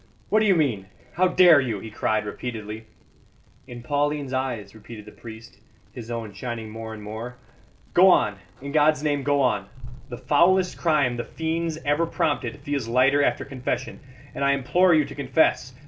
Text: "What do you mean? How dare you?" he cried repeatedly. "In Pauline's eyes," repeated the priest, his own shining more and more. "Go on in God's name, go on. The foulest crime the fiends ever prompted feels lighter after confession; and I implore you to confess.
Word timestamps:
"What 0.29 0.39
do 0.39 0.47
you 0.47 0.55
mean? 0.55 0.87
How 1.13 1.27
dare 1.27 1.61
you?" 1.61 1.79
he 1.79 1.91
cried 1.91 2.25
repeatedly. 2.25 2.85
"In 3.67 3.83
Pauline's 3.83 4.33
eyes," 4.33 4.73
repeated 4.73 5.05
the 5.05 5.11
priest, 5.11 5.59
his 5.93 6.09
own 6.09 6.33
shining 6.33 6.71
more 6.71 6.91
and 6.95 7.03
more. 7.03 7.35
"Go 7.93 8.09
on 8.09 8.39
in 8.63 8.71
God's 8.71 9.03
name, 9.03 9.21
go 9.21 9.41
on. 9.41 9.67
The 10.09 10.17
foulest 10.17 10.75
crime 10.75 11.17
the 11.17 11.23
fiends 11.23 11.77
ever 11.85 12.07
prompted 12.07 12.61
feels 12.61 12.87
lighter 12.87 13.21
after 13.23 13.45
confession; 13.45 13.99
and 14.33 14.43
I 14.43 14.53
implore 14.53 14.91
you 14.95 15.05
to 15.05 15.13
confess. 15.13 15.75